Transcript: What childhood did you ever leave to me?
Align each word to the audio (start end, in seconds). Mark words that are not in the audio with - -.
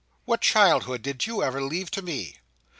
What 0.25 0.41
childhood 0.41 1.03
did 1.03 1.27
you 1.27 1.43
ever 1.43 1.61
leave 1.61 1.91
to 1.91 2.01
me? 2.01 2.39